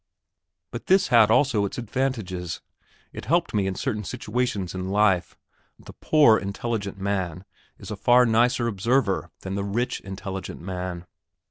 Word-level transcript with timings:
But 0.71 0.87
this 0.87 1.09
had 1.09 1.29
also 1.29 1.63
its 1.63 1.77
advantages. 1.77 2.59
It 3.13 3.25
helped 3.25 3.53
me 3.53 3.67
in 3.67 3.75
certain 3.75 4.03
situations 4.03 4.73
in 4.73 4.89
life. 4.89 5.37
The 5.77 5.93
poor 5.93 6.39
intelligent 6.39 6.97
man 6.97 7.45
is 7.77 7.91
a 7.91 7.95
far 7.95 8.25
nicer 8.25 8.65
observer 8.65 9.29
than 9.41 9.53
the 9.53 9.63
rich 9.63 9.99
intelligent 9.99 10.59
man. 10.59 11.05